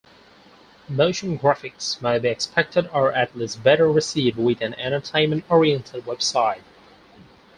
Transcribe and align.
Motion 0.89 1.37
graphics 1.37 2.01
may 2.01 2.17
be 2.17 2.27
expected 2.27 2.89
or 2.91 3.13
at 3.13 3.37
least 3.37 3.61
better 3.61 3.87
received 3.91 4.35
with 4.35 4.59
an 4.59 4.73
entertainment-oriented 4.79 6.05
website. 6.05 6.61